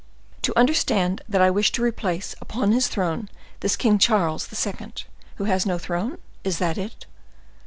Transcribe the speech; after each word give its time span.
"To 0.41 0.57
understand 0.57 1.21
that 1.29 1.41
I 1.43 1.51
wish 1.51 1.71
to 1.73 1.83
replace 1.83 2.33
upon 2.41 2.71
his 2.71 2.87
throne 2.87 3.29
this 3.59 3.75
King 3.75 3.99
Charles 3.99 4.49
II., 4.51 4.93
who 5.35 5.43
has 5.43 5.67
no 5.67 5.77
throne? 5.77 6.17
Is 6.43 6.57
that 6.57 6.75
it?" 6.79 7.05